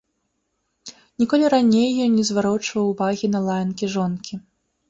Ніколі 1.23 1.51
раней 1.55 1.91
ён 2.05 2.11
не 2.21 2.25
зварочваў 2.31 2.91
увагі 2.95 3.33
на 3.35 3.39
лаянкі 3.49 3.85
жонкі. 3.99 4.33